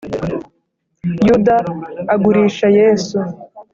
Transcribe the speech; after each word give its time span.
Yuda 1.27 1.55
agurisha 2.13 2.67
Yesu 2.79 3.17